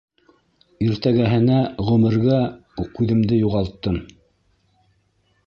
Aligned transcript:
Иртәгәһенә 0.85 1.57
ғүмергә 1.89 2.39
күҙемде 2.81 3.39
юғалттым. 3.43 4.01